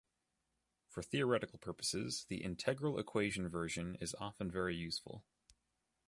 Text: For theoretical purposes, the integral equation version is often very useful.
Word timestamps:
For 0.89 1.03
theoretical 1.03 1.59
purposes, 1.59 2.25
the 2.27 2.43
integral 2.43 2.97
equation 2.97 3.47
version 3.47 3.97
is 4.01 4.15
often 4.15 4.49
very 4.49 4.75
useful. 4.75 5.23